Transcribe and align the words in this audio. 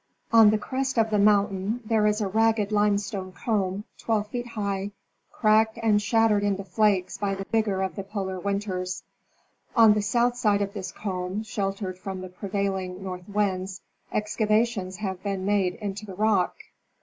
On 0.33 0.49
the 0.49 0.57
crest 0.57 0.97
of 0.97 1.11
the 1.11 1.19
mountain 1.19 1.81
there 1.85 2.07
is 2.07 2.21
a 2.21 2.27
ragged 2.27 2.71
limestone 2.71 3.31
comb 3.33 3.83
twelve 3.99 4.27
feet 4.29 4.47
high, 4.47 4.93
cracked 5.31 5.77
and 5.83 6.01
shattered 6.01 6.41
into 6.43 6.63
flakes 6.63 7.19
by 7.19 7.35
the 7.35 7.43
vigor 7.51 7.83
of 7.83 7.95
the 7.95 8.01
polar 8.01 8.39
winters. 8.39 9.03
On 9.75 9.93
the 9.93 10.01
south 10.01 10.35
side 10.35 10.63
of 10.63 10.73
this 10.73 10.91
comb, 10.91 11.43
sheltered 11.43 11.99
from 11.99 12.21
the 12.21 12.29
prevailing 12.29 13.03
north 13.03 13.29
winds, 13.29 13.81
excava 14.11 14.65
tions 14.67 14.97
have 14.97 15.21
been 15.21 15.45
made 15.45 15.75
into 15.75 16.07
the 16.07 16.15
rock. 16.15 16.55